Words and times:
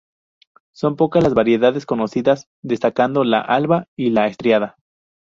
Son 0.71 0.95
pocas 0.95 1.21
las 1.23 1.35
variedades 1.35 1.85
conocidas, 1.85 2.47
destacando 2.63 3.23
la 3.23 3.39
"alba" 3.39 3.85
y 3.95 4.09
la 4.09 4.25
"estriada". 4.25 4.75